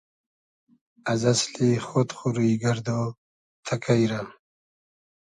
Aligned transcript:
از 1.11 1.21
اسلی 1.33 1.71
خۉد 1.87 2.09
خو 2.17 2.27
روی 2.35 2.53
گئردۉ 2.61 3.13
تئکݷ 3.65 4.01
رۂ؟ 4.19 4.21